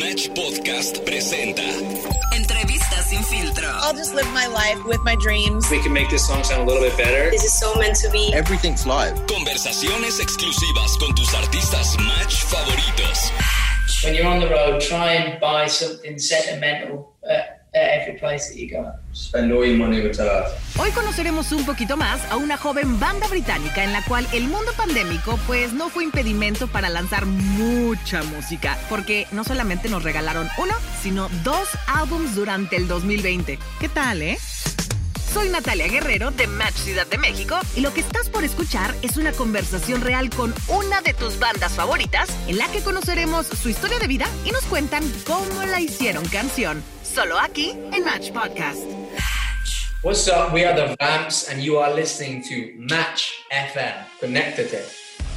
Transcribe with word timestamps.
Match 0.00 0.28
Podcast 0.34 1.00
presenta 1.04 1.62
Entrevistas 2.32 3.06
sin 3.06 3.22
filtro. 3.24 3.68
I'll 3.82 3.94
just 3.94 4.14
live 4.14 4.28
my 4.32 4.46
life 4.46 4.84
with 4.84 5.00
my 5.04 5.16
dreams. 5.16 5.68
we 5.70 5.80
can 5.80 5.92
make 5.92 6.08
this 6.10 6.26
song 6.26 6.44
sound 6.44 6.62
a 6.62 6.64
little 6.64 6.82
bit 6.82 6.96
better. 6.96 7.30
This 7.30 7.44
is 7.44 7.58
so 7.58 7.74
meant 7.76 7.96
to 7.96 8.10
be. 8.10 8.32
Everything's 8.32 8.86
live. 8.86 9.14
conversaciones 9.26 10.20
exclusivas 10.20 10.96
con 10.98 11.14
tus 11.14 11.34
artistas 11.34 11.96
Match 11.98 12.44
favoritos. 12.46 13.30
when 14.04 14.14
you're 14.14 14.26
on 14.26 14.40
the 14.40 14.48
road, 14.48 14.80
try 14.80 15.12
and 15.14 15.40
buy 15.40 15.66
something 15.66 16.18
sentimental 16.18 17.14
at, 17.28 17.59
us. 20.18 20.60
Hoy 20.78 20.90
conoceremos 20.90 21.52
un 21.52 21.64
poquito 21.64 21.96
más 21.96 22.20
a 22.30 22.36
una 22.36 22.56
joven 22.56 22.98
banda 22.98 23.28
británica 23.28 23.84
en 23.84 23.92
la 23.92 24.02
cual 24.04 24.26
el 24.32 24.44
mundo 24.44 24.72
pandémico 24.76 25.38
pues 25.46 25.72
no 25.72 25.88
fue 25.88 26.04
impedimento 26.04 26.66
para 26.66 26.88
lanzar 26.88 27.26
mucha 27.26 28.22
música, 28.24 28.76
porque 28.88 29.26
no 29.30 29.44
solamente 29.44 29.88
nos 29.88 30.02
regalaron 30.02 30.48
uno, 30.58 30.74
sino 31.00 31.28
dos 31.44 31.68
álbums 31.86 32.34
durante 32.34 32.76
el 32.76 32.88
2020. 32.88 33.58
¿Qué 33.78 33.88
tal, 33.88 34.22
eh? 34.22 34.38
Soy 35.32 35.48
Natalia 35.48 35.86
Guerrero 35.86 36.32
de 36.32 36.48
Match 36.48 36.74
Ciudad 36.74 37.06
de 37.06 37.16
México 37.18 37.56
y 37.76 37.82
lo 37.82 37.94
que 37.94 38.00
estás 38.00 38.28
por 38.28 38.42
escuchar 38.42 38.92
es 39.02 39.16
una 39.16 39.30
conversación 39.30 40.00
real 40.00 40.28
con 40.28 40.52
una 40.66 41.02
de 41.02 41.14
tus 41.14 41.38
bandas 41.38 41.72
favoritas 41.72 42.28
en 42.48 42.58
la 42.58 42.66
que 42.72 42.80
conoceremos 42.80 43.46
su 43.46 43.68
historia 43.68 44.00
de 44.00 44.08
vida 44.08 44.26
y 44.44 44.50
nos 44.50 44.64
cuentan 44.64 45.04
cómo 45.24 45.62
la 45.66 45.80
hicieron 45.80 46.24
canción. 46.26 46.82
Solo 47.12 47.38
aquí 47.40 47.70
en 47.92 48.04
Match 48.04 48.30
Podcast. 48.30 48.82
What's 50.02 50.28
up? 50.28 50.52
We 50.52 50.64
are 50.64 50.74
the 50.74 50.94
Vamps, 51.00 51.50
and 51.50 51.60
you 51.60 51.78
are 51.78 51.92
listening 51.92 52.42
to 52.44 52.72
Match 52.78 53.32
FM. 53.50 54.06
Connected. 54.20 54.68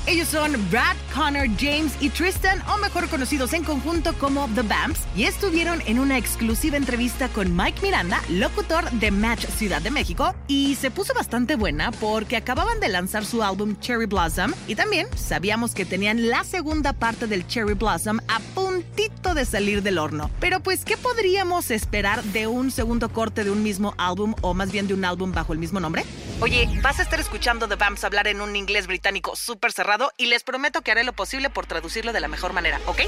Ellos 0.05 0.27
son 0.27 0.51
Brad, 0.69 0.97
Connor, 1.15 1.47
James 1.57 1.93
y 2.01 2.09
Tristan, 2.09 2.61
o 2.67 2.77
mejor 2.77 3.07
conocidos 3.07 3.53
en 3.53 3.63
conjunto 3.63 4.13
como 4.19 4.49
The 4.53 4.61
Vamps, 4.63 4.99
y 5.15 5.23
estuvieron 5.23 5.81
en 5.85 5.97
una 5.97 6.17
exclusiva 6.17 6.75
entrevista 6.75 7.29
con 7.29 7.55
Mike 7.55 7.79
Miranda, 7.81 8.21
locutor 8.29 8.91
de 8.91 9.11
Match 9.11 9.45
Ciudad 9.45 9.81
de 9.81 9.91
México, 9.91 10.35
y 10.47 10.75
se 10.75 10.91
puso 10.91 11.13
bastante 11.13 11.55
buena 11.55 11.91
porque 11.91 12.35
acababan 12.35 12.81
de 12.81 12.89
lanzar 12.89 13.23
su 13.23 13.41
álbum 13.41 13.79
Cherry 13.79 14.05
Blossom, 14.05 14.51
y 14.67 14.75
también 14.75 15.07
sabíamos 15.15 15.73
que 15.73 15.85
tenían 15.85 16.29
la 16.29 16.43
segunda 16.43 16.91
parte 16.91 17.25
del 17.25 17.47
Cherry 17.47 17.73
Blossom 17.73 18.19
a 18.27 18.41
puntito 18.83 19.33
de 19.33 19.45
salir 19.45 19.81
del 19.81 19.97
horno. 19.97 20.29
Pero 20.39 20.59
pues, 20.59 20.85
¿qué 20.85 20.97
podríamos 20.97 21.71
esperar 21.71 22.23
de 22.23 22.47
un 22.47 22.71
segundo 22.71 23.09
corte 23.09 23.43
de 23.43 23.51
un 23.51 23.63
mismo 23.63 23.93
álbum, 23.97 24.35
o 24.41 24.53
más 24.53 24.71
bien 24.71 24.87
de 24.87 24.93
un 24.93 25.05
álbum 25.05 25.31
bajo 25.31 25.53
el 25.53 25.59
mismo 25.59 25.79
nombre? 25.79 26.05
Oye, 26.41 26.69
vas 26.81 26.99
a 26.99 27.03
estar 27.03 27.19
escuchando 27.19 27.67
The 27.67 27.75
Vamps 27.75 28.03
hablar 28.03 28.27
en 28.27 28.41
un 28.41 28.55
inglés 28.55 28.87
británico 28.87 29.35
súper 29.35 29.71
cerrado 29.71 30.11
y 30.17 30.27
les 30.27 30.43
prometo 30.43 30.81
que 30.81 30.91
haré 30.91 31.03
lo 31.03 31.13
posible 31.13 31.49
por 31.49 31.65
traducirlo 31.65 32.13
de 32.13 32.19
la 32.19 32.27
mejor 32.27 32.53
manera, 32.53 32.79
¿ok? 32.85 33.01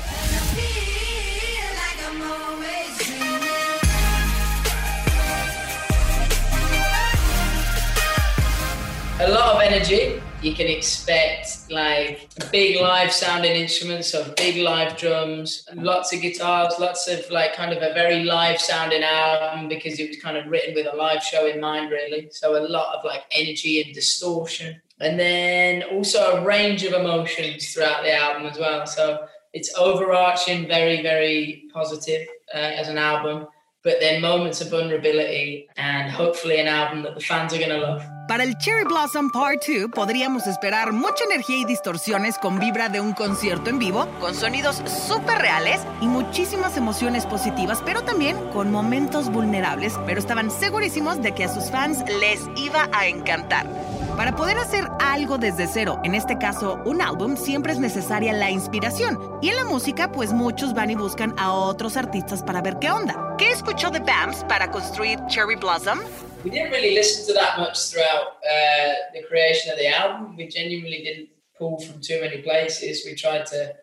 A 9.17 9.27
lot 9.27 9.55
of 9.55 9.61
energy. 9.61 10.19
You 10.45 10.53
can 10.53 10.67
expect 10.67 11.71
like 11.71 12.29
big 12.51 12.79
live 12.79 13.11
sounding 13.11 13.53
instruments, 13.53 14.11
so 14.11 14.31
big 14.37 14.57
live 14.57 14.95
drums, 14.95 15.67
lots 15.73 16.13
of 16.13 16.21
guitars, 16.21 16.73
lots 16.77 17.07
of 17.07 17.27
like 17.31 17.55
kind 17.55 17.73
of 17.73 17.81
a 17.81 17.95
very 17.95 18.23
live 18.25 18.61
sounding 18.61 19.01
album 19.01 19.67
because 19.67 19.99
it 19.99 20.07
was 20.07 20.17
kind 20.21 20.37
of 20.37 20.45
written 20.45 20.75
with 20.75 20.85
a 20.85 20.95
live 20.95 21.23
show 21.23 21.47
in 21.47 21.59
mind, 21.59 21.89
really. 21.89 22.29
So 22.31 22.63
a 22.63 22.63
lot 22.67 22.95
of 22.95 23.03
like 23.03 23.23
energy 23.31 23.81
and 23.81 23.91
distortion. 23.91 24.79
And 24.99 25.19
then 25.19 25.81
also 25.91 26.37
a 26.37 26.45
range 26.45 26.83
of 26.83 26.93
emotions 26.93 27.73
throughout 27.73 28.03
the 28.03 28.13
album 28.13 28.45
as 28.45 28.59
well. 28.59 28.85
So 28.85 29.25
it's 29.53 29.73
overarching, 29.75 30.67
very, 30.67 31.01
very 31.01 31.63
positive 31.73 32.27
uh, 32.53 32.57
as 32.57 32.87
an 32.87 32.99
album, 32.99 33.47
but 33.85 33.99
then 33.99 34.19
moments 34.19 34.59
of 34.61 34.69
vulnerability 34.71 35.67
and 35.77 36.11
hopefully 36.11 36.59
an 36.59 36.67
album 36.67 37.03
that 37.03 37.13
the 37.13 37.21
fans 37.21 37.53
are 37.53 37.59
going 37.59 37.69
to 37.69 37.77
love. 37.77 38.01
Para 38.27 38.43
el 38.43 38.57
Cherry 38.57 38.83
Blossom 38.85 39.29
Part 39.29 39.63
2 39.67 39.91
podríamos 39.91 40.47
esperar 40.47 40.91
mucha 40.91 41.23
energía 41.25 41.57
y 41.57 41.65
distorsiones 41.65 42.39
con 42.39 42.59
vibra 42.59 42.89
de 42.89 42.99
un 42.99 43.13
concierto 43.13 43.69
en 43.69 43.77
vivo, 43.77 44.07
con 44.19 44.33
sonidos 44.33 44.81
súper 45.07 45.37
reales 45.37 45.81
y 46.01 46.07
muchísimas 46.07 46.75
emociones 46.75 47.27
positivas, 47.27 47.83
pero 47.85 48.01
también 48.01 48.35
con 48.51 48.71
momentos 48.71 49.31
vulnerables, 49.31 49.93
pero 50.07 50.19
estaban 50.19 50.49
segurísimos 50.49 51.21
de 51.21 51.33
que 51.33 51.43
a 51.43 51.53
sus 51.53 51.69
fans 51.69 52.03
les 52.19 52.41
iba 52.55 52.89
a 52.91 53.05
encantar. 53.05 53.67
Para 54.15 54.33
poder 54.33 54.57
hacer 54.57 54.85
algo 55.01 55.37
desde 55.37 55.67
cero, 55.67 55.99
en 56.05 56.15
este 56.15 56.37
caso 56.37 56.81
un 56.85 57.01
álbum, 57.01 57.35
siempre 57.35 57.73
es 57.73 57.79
necesaria 57.79 58.31
la 58.31 58.49
inspiración. 58.49 59.19
Y 59.41 59.49
en 59.49 59.57
la 59.57 59.65
música, 59.65 60.09
pues 60.09 60.31
muchos 60.31 60.73
van 60.73 60.89
y 60.89 60.95
buscan 60.95 61.35
a 61.37 61.51
otros 61.51 61.97
artistas 61.97 62.41
para 62.41 62.61
ver 62.61 62.77
qué 62.79 62.89
onda. 62.89 63.35
¿Qué 63.37 63.51
escuchó 63.51 63.91
The 63.91 63.99
Bams 63.99 64.45
para 64.45 64.71
construir 64.71 65.19
Cherry 65.27 65.57
Blossom? 65.57 65.99
We 66.45 66.51
didn't 66.51 66.71
really 66.71 66.95
listen 66.95 67.27
to 67.27 67.33
that 67.33 67.59
much 67.59 67.77
throughout 67.91 68.37
uh, 68.45 68.93
the 69.13 69.23
creation 69.27 69.73
of 69.73 69.77
the 69.77 69.89
album. 69.89 70.37
We 70.37 70.47
genuinely 70.47 71.03
didn't 71.03 71.29
pull 71.57 71.79
from 71.81 71.99
too 71.99 72.21
many 72.21 72.41
places. 72.41 73.03
We 73.05 73.15
tried 73.15 73.45
to 73.47 73.73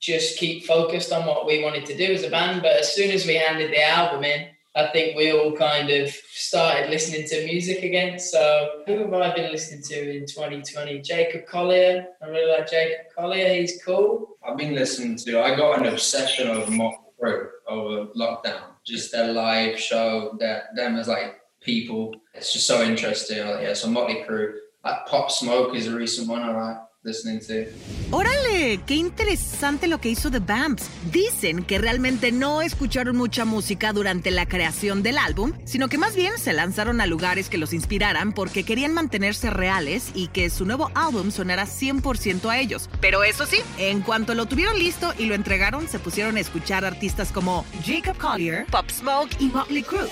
just 0.00 0.38
keep 0.38 0.66
focused 0.66 1.12
on 1.12 1.24
what 1.24 1.46
we 1.46 1.64
wanted 1.64 1.86
to 1.86 1.96
do 1.96 2.12
as 2.12 2.24
a 2.24 2.28
band. 2.28 2.60
But 2.60 2.76
as 2.76 2.94
soon 2.94 3.10
as 3.10 3.24
we 3.24 3.36
handed 3.36 3.70
the 3.70 3.82
album 3.82 4.22
in, 4.24 4.48
I 4.74 4.88
think 4.88 5.16
we 5.16 5.32
all 5.32 5.52
kind 5.52 5.90
of 5.90 6.08
started 6.08 6.88
listening 6.88 7.28
to 7.28 7.44
music 7.44 7.82
again. 7.82 8.18
So 8.18 8.82
who 8.86 8.98
have 8.98 9.12
I 9.12 9.34
been 9.34 9.52
listening 9.52 9.82
to 9.82 10.16
in 10.16 10.26
2020? 10.26 11.00
Jacob 11.02 11.46
Collier. 11.46 12.06
I 12.22 12.26
really 12.26 12.50
like 12.50 12.70
Jacob 12.70 13.06
Collier. 13.14 13.54
He's 13.54 13.82
cool. 13.84 14.36
I've 14.42 14.56
been 14.56 14.74
listening 14.74 15.16
to. 15.18 15.42
I 15.42 15.54
got 15.56 15.80
an 15.80 15.92
obsession 15.92 16.48
of 16.48 16.70
Mock 16.70 16.94
Crew 17.18 17.50
over 17.68 18.06
lockdown. 18.16 18.62
Just 18.84 19.12
their 19.12 19.32
live 19.32 19.78
show, 19.78 20.36
that 20.40 20.74
them 20.74 20.96
as 20.96 21.06
like 21.06 21.40
people. 21.60 22.14
It's 22.32 22.52
just 22.52 22.66
so 22.66 22.82
interesting. 22.82 23.36
Yeah, 23.36 23.74
so 23.74 23.88
Motley 23.88 24.24
Crue. 24.26 24.54
Like 24.84 25.06
Pop 25.06 25.30
Smoke 25.30 25.76
is 25.76 25.86
a 25.86 25.94
recent 25.94 26.28
one 26.28 26.42
I 26.42 26.50
like 26.50 26.78
listening 27.04 27.40
to. 27.40 27.70
Órale, 28.10 28.80
qué 28.86 28.94
interesante 28.94 29.88
lo 29.88 30.00
que 30.00 30.10
hizo 30.10 30.30
The 30.30 30.38
Bamps. 30.38 30.88
Dicen 31.10 31.64
que 31.64 31.78
realmente 31.78 32.30
no 32.30 32.62
escucharon 32.62 33.16
mucha 33.16 33.44
música 33.44 33.92
durante 33.92 34.30
la 34.30 34.46
creación 34.46 35.02
del 35.02 35.18
álbum, 35.18 35.52
sino 35.64 35.88
que 35.88 35.98
más 35.98 36.14
bien 36.14 36.38
se 36.38 36.52
lanzaron 36.52 37.00
a 37.00 37.06
lugares 37.06 37.48
que 37.48 37.58
los 37.58 37.72
inspiraran 37.72 38.32
porque 38.32 38.64
querían 38.64 38.94
mantenerse 38.94 39.50
reales 39.50 40.12
y 40.14 40.28
que 40.28 40.50
su 40.50 40.64
nuevo 40.64 40.90
álbum 40.94 41.30
sonara 41.30 41.64
100% 41.64 42.48
a 42.48 42.58
ellos. 42.58 42.88
Pero 43.00 43.24
eso 43.24 43.46
sí, 43.46 43.58
en 43.78 44.02
cuanto 44.02 44.34
lo 44.34 44.46
tuvieron 44.46 44.78
listo 44.78 45.12
y 45.18 45.26
lo 45.26 45.34
entregaron, 45.34 45.88
se 45.88 45.98
pusieron 45.98 46.36
a 46.36 46.40
escuchar 46.40 46.84
artistas 46.84 47.32
como 47.32 47.64
Jacob 47.84 48.16
Collier, 48.18 48.66
Pop 48.66 48.88
Smoke 48.90 49.30
y 49.40 49.46
Motley 49.46 49.82
Crue. 49.82 50.08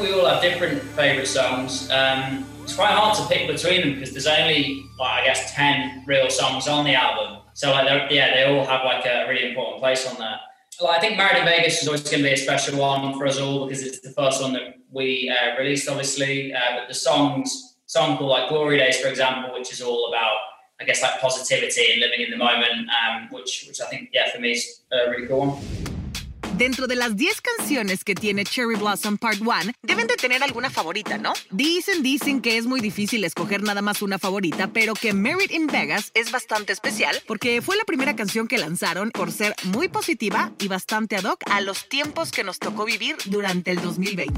we 0.00 0.12
all 0.12 0.26
have 0.26 0.42
different 0.42 0.82
songs. 1.26 1.88
Um, 1.90 2.44
it's 2.64 2.74
quite 2.74 2.92
hard 2.92 3.16
to 3.18 3.26
pick 3.26 3.46
between 3.46 3.82
them 3.82 3.94
because 3.94 4.12
there's 4.12 4.26
only, 4.26 4.86
like, 4.98 5.22
I 5.22 5.24
guess, 5.26 5.52
10 5.54 6.04
real 6.06 6.30
songs 6.30 6.66
on 6.66 6.84
the 6.84 6.94
album. 6.94 7.42
So, 7.52 7.70
like, 7.70 8.10
yeah, 8.10 8.34
they 8.34 8.44
all 8.44 8.64
have, 8.64 8.84
like, 8.84 9.04
a 9.04 9.28
really 9.28 9.50
important 9.50 9.80
place 9.80 10.08
on 10.10 10.18
there. 10.18 10.40
Like, 10.80 10.98
I 10.98 11.00
think 11.00 11.18
Married 11.18 11.38
in 11.38 11.44
Vegas 11.44 11.82
is 11.82 11.88
always 11.88 12.02
going 12.02 12.22
to 12.22 12.24
be 12.24 12.32
a 12.32 12.36
special 12.36 12.78
one 12.78 13.16
for 13.18 13.26
us 13.26 13.38
all 13.38 13.66
because 13.66 13.82
it's 13.82 14.00
the 14.00 14.10
first 14.10 14.40
one 14.42 14.54
that 14.54 14.76
we 14.90 15.30
uh, 15.30 15.58
released, 15.58 15.88
obviously. 15.88 16.54
Uh, 16.54 16.78
but 16.78 16.88
the 16.88 16.94
songs, 16.94 17.76
song 17.84 18.16
called, 18.16 18.30
like, 18.30 18.48
Glory 18.48 18.78
Days, 18.78 18.98
for 18.98 19.08
example, 19.08 19.52
which 19.52 19.70
is 19.70 19.82
all 19.82 20.08
about, 20.08 20.38
I 20.80 20.84
guess, 20.84 21.02
like, 21.02 21.20
positivity 21.20 21.92
and 21.92 22.00
living 22.00 22.22
in 22.22 22.30
the 22.30 22.38
moment, 22.38 22.88
um, 22.88 23.28
which, 23.30 23.66
which 23.68 23.80
I 23.82 23.86
think, 23.86 24.08
yeah, 24.14 24.32
for 24.32 24.40
me 24.40 24.52
is 24.52 24.80
a 24.90 25.10
really 25.10 25.26
cool 25.26 25.46
one. 25.46 25.93
Dentro 26.56 26.86
de 26.86 26.94
las 26.94 27.16
10 27.16 27.40
canciones 27.40 28.04
que 28.04 28.14
tiene 28.14 28.44
Cherry 28.44 28.76
Blossom 28.76 29.18
Part 29.18 29.40
1, 29.40 29.72
deben 29.82 30.06
de 30.06 30.14
tener 30.14 30.40
alguna 30.44 30.70
favorita, 30.70 31.18
¿no? 31.18 31.32
Dicen, 31.50 32.04
dicen 32.04 32.40
que 32.40 32.56
es 32.56 32.64
muy 32.64 32.80
difícil 32.80 33.24
escoger 33.24 33.64
nada 33.64 33.82
más 33.82 34.02
una 34.02 34.20
favorita, 34.20 34.68
pero 34.68 34.94
que 34.94 35.12
Married 35.12 35.50
in 35.50 35.66
Vegas 35.66 36.12
es 36.14 36.30
bastante 36.30 36.72
especial 36.72 37.20
porque 37.26 37.60
fue 37.60 37.76
la 37.76 37.82
primera 37.82 38.14
canción 38.14 38.46
que 38.46 38.58
lanzaron 38.58 39.10
por 39.10 39.32
ser 39.32 39.56
muy 39.64 39.88
positiva 39.88 40.52
y 40.60 40.68
bastante 40.68 41.16
ad 41.16 41.24
hoc 41.24 41.42
a 41.50 41.60
los 41.60 41.88
tiempos 41.88 42.30
que 42.30 42.44
nos 42.44 42.60
tocó 42.60 42.84
vivir 42.84 43.16
durante 43.24 43.72
el 43.72 43.82
2020. 43.82 44.32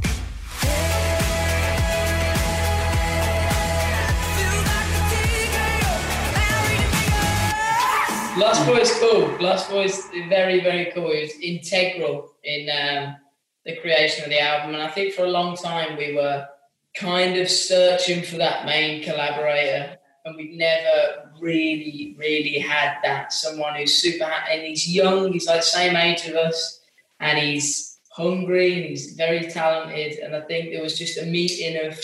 Lost 8.37 8.69
is 8.69 8.93
cool. 9.01 9.35
Lost 9.41 9.73
is 9.73 10.11
very, 10.29 10.61
very 10.61 10.93
cool. 10.93 11.11
It 11.11 11.23
was 11.23 11.41
integral 11.41 12.35
in 12.45 12.69
um, 12.69 13.17
the 13.65 13.77
creation 13.77 14.25
of 14.25 14.31
the 14.31 14.41
album. 14.41 14.75
And 14.75 14.83
I 14.83 14.89
think 14.89 15.15
for 15.15 15.25
a 15.25 15.31
long 15.31 15.57
time 15.57 15.97
we 15.97 16.15
were 16.15 16.47
kind 16.95 17.39
of 17.39 17.49
searching 17.49 18.23
for 18.23 18.37
that 18.37 18.67
main 18.67 19.03
collaborator. 19.03 19.97
And 20.27 20.37
we've 20.37 20.53
never 20.53 21.31
really, 21.41 22.15
really 22.19 22.59
had 22.59 22.97
that. 23.05 23.33
Someone 23.33 23.75
who's 23.75 23.95
super, 23.95 24.25
and 24.25 24.61
he's 24.63 24.87
young, 24.87 25.33
he's 25.33 25.47
like 25.47 25.61
the 25.61 25.67
same 25.67 25.97
age 25.97 26.27
of 26.27 26.35
us, 26.35 26.81
and 27.21 27.39
he's 27.39 28.01
hungry, 28.11 28.75
and 28.75 28.85
he's 28.85 29.13
very 29.13 29.51
talented. 29.51 30.19
And 30.19 30.37
I 30.37 30.43
think 30.43 30.73
there 30.73 30.83
was 30.83 30.99
just 30.99 31.17
a 31.17 31.25
meeting 31.25 31.87
of, 31.87 31.99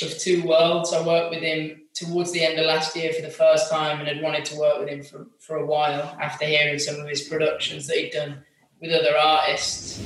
of 0.00 0.18
two 0.18 0.46
worlds. 0.46 0.94
I 0.94 1.04
worked 1.04 1.30
with 1.30 1.42
him 1.42 1.82
towards 1.98 2.32
the 2.32 2.44
end 2.44 2.58
of 2.58 2.66
last 2.66 2.94
year 2.94 3.12
for 3.12 3.22
the 3.22 3.30
first 3.30 3.70
time 3.70 3.98
and 3.98 4.08
had 4.08 4.22
wanted 4.22 4.44
to 4.46 4.56
work 4.56 4.78
with 4.78 4.88
him 4.88 5.02
for, 5.02 5.26
for 5.38 5.56
a 5.56 5.66
while 5.66 6.16
after 6.20 6.44
hearing 6.44 6.78
some 6.78 7.00
of 7.00 7.08
his 7.08 7.22
productions 7.22 7.86
that 7.86 7.96
he'd 7.96 8.12
done 8.12 8.42
with 8.80 8.92
other 8.92 9.16
artists. 9.16 10.00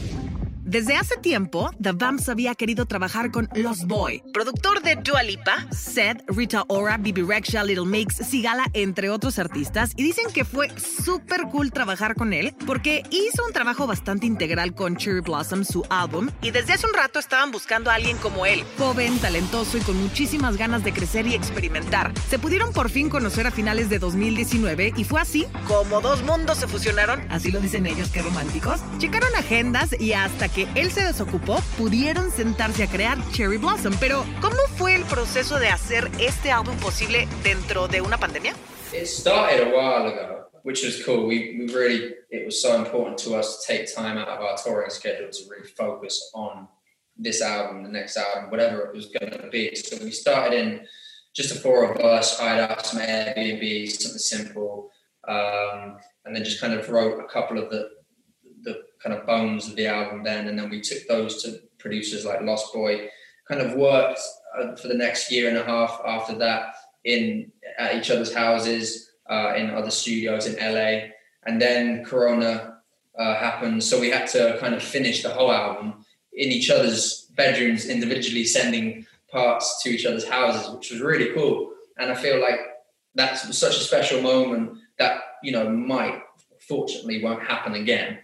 Desde 0.72 0.96
hace 0.96 1.18
tiempo, 1.18 1.70
The 1.82 1.92
Vamps 1.92 2.30
había 2.30 2.54
querido 2.54 2.86
trabajar 2.86 3.30
con 3.30 3.46
Los 3.54 3.84
Boy, 3.86 4.22
productor 4.32 4.80
de 4.80 4.96
Dua 4.96 5.22
Lipa, 5.22 5.66
Seth, 5.70 6.24
Rita 6.28 6.64
Ora, 6.66 6.96
Bibi 6.96 7.20
Rexha, 7.20 7.62
Little 7.62 7.84
Mix, 7.84 8.16
Sigala, 8.26 8.64
entre 8.72 9.10
otros 9.10 9.38
artistas, 9.38 9.92
y 9.96 10.02
dicen 10.02 10.32
que 10.32 10.46
fue 10.46 10.70
súper 10.80 11.42
cool 11.50 11.72
trabajar 11.72 12.14
con 12.14 12.32
él 12.32 12.54
porque 12.66 13.02
hizo 13.10 13.44
un 13.44 13.52
trabajo 13.52 13.86
bastante 13.86 14.24
integral 14.24 14.74
con 14.74 14.96
Cherry 14.96 15.20
Blossom, 15.20 15.66
su 15.66 15.84
álbum, 15.90 16.30
y 16.40 16.52
desde 16.52 16.72
hace 16.72 16.86
un 16.86 16.94
rato 16.94 17.18
estaban 17.18 17.50
buscando 17.50 17.90
a 17.90 17.94
alguien 17.96 18.16
como 18.16 18.46
él, 18.46 18.64
joven, 18.78 19.18
talentoso 19.18 19.76
y 19.76 19.82
con 19.82 20.02
muchísimas 20.02 20.56
ganas 20.56 20.82
de 20.84 20.94
crecer 20.94 21.26
y 21.26 21.34
experimentar. 21.34 22.14
Se 22.30 22.38
pudieron 22.38 22.72
por 22.72 22.88
fin 22.88 23.10
conocer 23.10 23.46
a 23.46 23.50
finales 23.50 23.90
de 23.90 23.98
2019 23.98 24.94
y 24.96 25.04
fue 25.04 25.20
así 25.20 25.44
como 25.68 26.00
dos 26.00 26.22
mundos 26.22 26.56
se 26.56 26.66
fusionaron, 26.66 27.20
así 27.28 27.50
lo 27.50 27.60
dicen 27.60 27.84
ellos, 27.84 28.08
qué 28.08 28.22
románticos. 28.22 28.80
Checaron 28.96 29.34
agendas 29.36 30.00
y 30.00 30.14
hasta 30.14 30.48
que 30.48 30.61
él 30.74 30.90
se 30.90 31.02
desocupó, 31.02 31.60
pudieron 31.76 32.30
sentarse 32.30 32.84
a 32.84 32.86
crear 32.86 33.18
Cherry 33.32 33.56
Blossom. 33.56 33.94
Pero, 34.00 34.24
¿cómo 34.40 34.56
fue 34.76 34.94
el 34.94 35.04
proceso 35.04 35.58
de 35.58 35.68
hacer 35.68 36.10
este 36.18 36.50
álbum 36.50 36.76
posible 36.78 37.28
dentro 37.42 37.88
de 37.88 38.00
una 38.00 38.18
pandemia? 38.18 38.54
It 38.92 39.06
started 39.06 39.60
a 39.60 39.70
while 39.70 40.06
ago, 40.06 40.50
which 40.64 40.84
was 40.84 41.02
cool. 41.04 41.26
We, 41.26 41.66
really, 41.72 42.14
it 42.30 42.44
was 42.44 42.60
so 42.60 42.76
important 42.76 43.18
to 43.24 43.34
us 43.34 43.64
to 43.64 43.72
take 43.72 43.94
time 43.94 44.18
out 44.18 44.28
of 44.28 44.40
our 44.40 44.56
touring 44.62 44.90
schedule 44.90 45.30
to 45.30 45.50
really 45.50 45.68
focus 45.68 46.30
on 46.34 46.68
this 47.16 47.40
album, 47.40 47.82
the 47.82 47.88
next 47.88 48.16
album, 48.16 48.50
whatever 48.50 48.82
it 48.82 48.94
was 48.94 49.06
going 49.06 49.32
to 49.32 49.48
be. 49.50 49.74
So 49.74 49.96
we 50.02 50.10
started 50.10 50.58
in 50.58 50.86
just 51.34 51.48
the 51.48 51.60
four 51.60 51.90
of 51.90 52.00
us, 52.00 52.38
hired 52.38 52.70
out 52.70 52.84
some 52.84 53.00
Airbnb, 53.00 53.88
something 53.90 54.18
simple, 54.18 54.90
um, 55.26 55.96
and 56.24 56.34
then 56.34 56.44
just 56.44 56.60
kind 56.60 56.74
of 56.74 56.88
wrote 56.88 57.18
a 57.18 57.32
couple 57.32 57.58
of 57.58 57.70
the 57.70 57.88
kind 59.02 59.16
of 59.16 59.26
bones 59.26 59.68
of 59.68 59.76
the 59.76 59.86
album 59.86 60.22
then, 60.22 60.48
and 60.48 60.58
then 60.58 60.70
we 60.70 60.80
took 60.80 61.06
those 61.08 61.42
to 61.42 61.60
producers 61.78 62.24
like 62.24 62.40
Lost 62.42 62.72
Boy. 62.72 63.08
Kind 63.48 63.60
of 63.60 63.74
worked 63.74 64.20
uh, 64.56 64.76
for 64.76 64.88
the 64.88 64.94
next 64.94 65.30
year 65.30 65.48
and 65.48 65.58
a 65.58 65.64
half 65.64 66.00
after 66.06 66.34
that 66.36 66.74
in 67.04 67.50
at 67.78 67.96
each 67.96 68.10
other's 68.10 68.32
houses, 68.32 69.10
uh, 69.28 69.54
in 69.56 69.70
other 69.70 69.90
studios 69.90 70.46
in 70.46 70.54
LA, 70.56 71.08
and 71.46 71.60
then 71.60 72.04
Corona 72.04 72.78
uh, 73.18 73.34
happened, 73.36 73.82
so 73.82 74.00
we 74.00 74.10
had 74.10 74.26
to 74.28 74.56
kind 74.60 74.74
of 74.74 74.82
finish 74.82 75.22
the 75.22 75.28
whole 75.28 75.52
album 75.52 76.04
in 76.32 76.50
each 76.50 76.70
other's 76.70 77.30
bedrooms 77.36 77.86
individually, 77.86 78.44
sending 78.44 79.06
parts 79.30 79.82
to 79.82 79.90
each 79.90 80.06
other's 80.06 80.28
houses, 80.28 80.70
which 80.74 80.90
was 80.90 81.00
really 81.00 81.34
cool. 81.34 81.72
And 81.98 82.10
I 82.10 82.14
feel 82.14 82.40
like 82.40 82.60
that's 83.14 83.56
such 83.56 83.76
a 83.76 83.80
special 83.80 84.22
moment 84.22 84.78
that 84.98 85.20
you 85.42 85.52
know 85.52 85.68
might 85.68 86.20
fortunately 86.60 87.22
won't 87.22 87.42
happen 87.42 87.74
again 87.74 88.18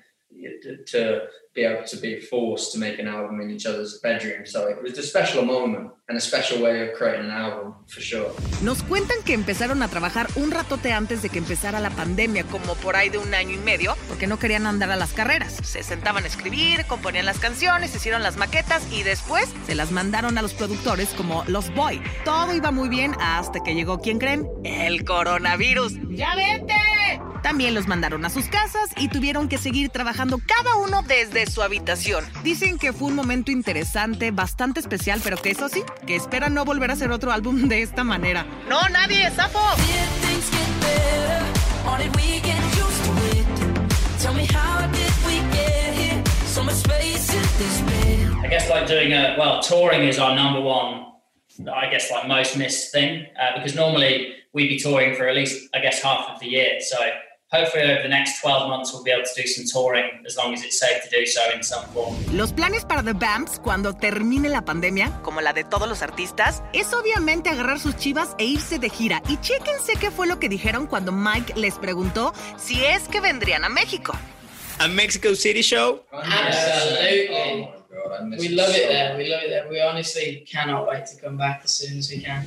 to 0.86 1.20
be 1.54 1.64
able 1.64 1.84
to 1.84 1.96
be 1.96 2.20
forced 2.20 2.72
to 2.72 2.78
make 2.78 2.98
an 3.00 3.08
album 3.08 3.40
in 3.40 3.50
each 3.50 3.66
other's 3.66 4.00
bedroom. 4.00 4.46
So 4.46 4.68
it 4.68 4.80
was 4.82 4.98
a 4.98 5.02
special 5.02 5.44
moment 5.44 5.90
and 6.08 6.16
a 6.16 6.20
special 6.20 6.62
way 6.62 6.88
of 6.88 6.94
creating 6.96 7.26
an 7.26 7.30
album 7.30 7.74
for 7.86 8.00
sure. 8.00 8.30
Nos 8.62 8.82
cuentan 8.82 9.22
que 9.24 9.34
empezaron 9.34 9.82
a 9.82 9.88
trabajar 9.88 10.28
un 10.36 10.50
ratote 10.50 10.92
antes 10.92 11.22
de 11.22 11.28
que 11.28 11.38
empezara 11.38 11.80
la 11.80 11.90
pandemia, 11.90 12.44
como 12.44 12.74
por 12.76 12.96
ahí 12.96 13.08
de 13.08 13.18
un 13.18 13.34
año 13.34 13.54
y 13.54 13.58
medio, 13.58 13.96
porque 14.08 14.26
no 14.26 14.38
querían 14.38 14.66
andar 14.66 14.90
a 14.90 14.96
las 14.96 15.12
carreras. 15.12 15.52
Se 15.62 15.82
sentaban 15.82 16.24
a 16.24 16.28
escribir, 16.28 16.84
componían 16.86 17.26
las 17.26 17.38
canciones, 17.38 17.94
hicieron 17.94 18.22
las 18.22 18.36
maquetas 18.36 18.86
y 18.92 19.02
después 19.02 19.48
se 19.66 19.74
las 19.74 19.90
mandaron 19.90 20.38
a 20.38 20.42
los 20.42 20.54
productores 20.54 21.08
como 21.10 21.44
Los 21.46 21.72
Boy. 21.74 22.00
Todo 22.24 22.54
iba 22.54 22.70
muy 22.70 22.88
bien 22.88 23.12
hasta 23.20 23.60
que 23.62 23.74
llegó, 23.74 23.98
¿quién 24.00 24.18
creen? 24.18 24.48
El 24.64 25.04
coronavirus. 25.04 25.94
¡Ya 26.10 26.34
vete! 26.36 26.77
También 27.42 27.74
los 27.74 27.86
mandaron 27.86 28.24
a 28.24 28.30
sus 28.30 28.46
casas 28.46 28.90
y 28.96 29.08
tuvieron 29.08 29.48
que 29.48 29.58
seguir 29.58 29.90
trabajando 29.90 30.40
cada 30.46 30.76
uno 30.76 31.02
desde 31.02 31.46
su 31.46 31.62
habitación. 31.62 32.24
Dicen 32.42 32.78
que 32.78 32.92
fue 32.92 33.08
un 33.08 33.14
momento 33.14 33.50
interesante, 33.50 34.30
bastante 34.30 34.80
especial, 34.80 35.20
pero 35.22 35.36
que 35.36 35.50
eso 35.50 35.68
sí, 35.68 35.82
que 36.06 36.16
esperan 36.16 36.54
no 36.54 36.64
volver 36.64 36.90
a 36.90 36.94
hacer 36.94 37.10
otro 37.10 37.32
álbum 37.32 37.68
de 37.68 37.82
esta 37.82 38.04
manera. 38.04 38.46
¡No, 38.68 38.88
nadie, 38.88 39.30
Sapo! 39.30 39.60
I 48.48 48.50
guess 48.50 48.70
like 48.70 48.86
doing 48.86 49.12
a 49.12 49.36
well, 49.38 49.60
touring 49.60 50.08
is 50.08 50.18
our 50.18 50.34
number 50.34 50.60
one. 50.60 51.06
I 51.70 51.90
guess 51.90 52.10
like 52.10 52.26
most 52.26 52.56
missed 52.56 52.92
thing 52.92 53.26
uh, 53.38 53.54
because 53.56 53.74
normally 53.74 54.34
we'd 54.52 54.68
be 54.68 54.78
touring 54.78 55.14
for 55.16 55.28
at 55.28 55.34
least 55.34 55.68
I 55.74 55.80
guess 55.80 56.00
half 56.02 56.30
of 56.30 56.40
the 56.40 56.46
year. 56.46 56.80
So 56.80 56.96
hopefully 57.50 57.84
over 57.84 58.02
the 58.02 58.08
next 58.08 58.40
12 58.40 58.68
months 58.68 58.92
we'll 58.92 59.02
be 59.02 59.10
able 59.10 59.24
to 59.24 59.40
do 59.40 59.46
some 59.48 59.64
touring 59.64 60.04
as 60.26 60.36
long 60.36 60.52
as 60.52 60.62
it's 60.62 60.78
safe 60.78 61.02
to 61.02 61.10
do 61.10 61.24
so 61.26 61.40
in 61.54 61.62
some 61.62 61.84
form. 61.94 62.14
Los 62.32 62.52
planes 62.52 62.84
para 62.84 63.02
The 63.02 63.14
Vamps 63.14 63.58
cuando 63.58 63.94
termine 63.94 64.48
la 64.48 64.62
pandemia, 64.62 65.20
como 65.22 65.40
la 65.40 65.52
de 65.52 65.64
todos 65.64 65.88
los 65.88 66.02
artistas, 66.02 66.62
es 66.72 66.92
obviamente 66.92 67.48
agarrar 67.48 67.80
sus 67.80 67.96
chivas 67.96 68.34
e 68.38 68.44
irse 68.44 68.78
de 68.78 68.90
gira. 68.90 69.22
Y 69.28 69.38
chéquense 69.40 69.94
qué 69.98 70.10
fue 70.10 70.26
lo 70.26 70.38
que 70.38 70.48
dijeron 70.48 70.86
cuando 70.86 71.12
Mike 71.12 71.54
les 71.56 71.74
preguntó 71.78 72.32
si 72.58 72.84
es 72.84 73.08
que 73.08 73.20
vendrían 73.20 73.64
a 73.64 73.68
México. 73.68 74.12
A 74.78 74.86
Mexico 74.86 75.34
City 75.34 75.62
show? 75.62 76.04
Absolutely. 76.12 77.28
Oh 77.40 77.56
my 77.56 77.96
god, 77.96 78.20
I 78.20 78.24
miss 78.24 78.40
We 78.40 78.48
love 78.50 78.70
it 78.70 78.82
so 78.82 78.88
there. 78.88 79.16
We 79.16 79.28
love 79.28 79.42
it 79.42 79.48
there. 79.48 79.68
We 79.68 79.80
honestly 79.80 80.44
cannot 80.48 80.86
wait 80.86 81.06
to 81.06 81.20
come 81.20 81.36
back 81.36 81.62
as 81.64 81.72
soon 81.72 81.98
as 81.98 82.10
we 82.10 82.20
can. 82.22 82.46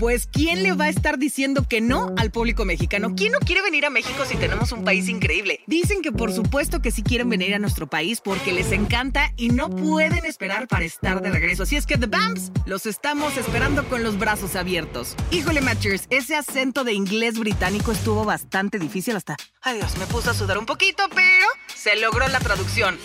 Pues, 0.00 0.26
¿quién 0.26 0.62
le 0.62 0.72
va 0.72 0.86
a 0.86 0.88
estar 0.88 1.18
diciendo 1.18 1.66
que 1.68 1.82
no 1.82 2.14
al 2.16 2.30
público 2.30 2.64
mexicano? 2.64 3.14
¿Quién 3.14 3.32
no 3.32 3.38
quiere 3.38 3.60
venir 3.60 3.84
a 3.84 3.90
México 3.90 4.24
si 4.24 4.34
tenemos 4.34 4.72
un 4.72 4.82
país 4.82 5.10
increíble? 5.10 5.60
Dicen 5.66 6.00
que 6.00 6.10
por 6.10 6.32
supuesto 6.32 6.80
que 6.80 6.90
sí 6.90 7.02
quieren 7.02 7.28
venir 7.28 7.54
a 7.54 7.58
nuestro 7.58 7.86
país 7.86 8.22
porque 8.24 8.54
les 8.54 8.72
encanta 8.72 9.34
y 9.36 9.50
no 9.50 9.68
pueden 9.68 10.24
esperar 10.24 10.68
para 10.68 10.86
estar 10.86 11.20
de 11.20 11.28
regreso. 11.28 11.64
Así 11.64 11.76
es 11.76 11.84
que 11.84 11.98
The 11.98 12.06
Bamps 12.06 12.50
los 12.64 12.86
estamos 12.86 13.36
esperando 13.36 13.86
con 13.90 14.02
los 14.02 14.18
brazos 14.18 14.56
abiertos. 14.56 15.16
Híjole, 15.32 15.60
Matchers, 15.60 16.06
ese 16.08 16.34
acento 16.34 16.82
de 16.82 16.94
inglés 16.94 17.38
británico 17.38 17.92
estuvo 17.92 18.24
bastante 18.24 18.78
difícil 18.78 19.16
hasta... 19.16 19.36
Ay 19.60 19.76
Dios, 19.76 19.98
me 19.98 20.06
puse 20.06 20.30
a 20.30 20.34
sudar 20.34 20.56
un 20.56 20.64
poquito, 20.64 21.04
pero 21.14 21.46
se 21.74 21.96
logró 21.96 22.26
la 22.28 22.40
traducción. 22.40 22.96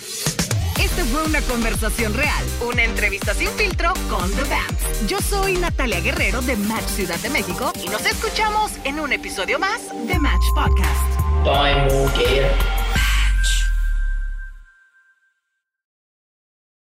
Esta 0.85 1.03
fue 1.05 1.23
una 1.23 1.41
conversación 1.41 2.13
real, 2.13 2.45
una 2.63 2.83
entrevista 2.83 3.33
sin 3.33 3.49
filtro 3.49 3.91
con 4.07 4.31
The 4.33 4.43
Vamps. 4.43 5.07
Yo 5.07 5.19
soy 5.19 5.53
Natalia 5.53 5.99
Guerrero 5.99 6.43
de 6.43 6.55
Match 6.55 6.85
Ciudad 6.85 7.17
de 7.21 7.31
México 7.31 7.73
y 7.83 7.89
nos 7.89 8.05
escuchamos 8.05 8.71
en 8.83 8.99
un 8.99 9.11
episodio 9.11 9.57
más 9.57 9.81
de 10.05 10.19
Match 10.19 10.45
Podcast. 10.53 11.43
Gear. 12.15 12.84